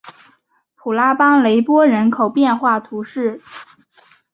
[0.75, 3.39] 普拉邦雷波人口变化图示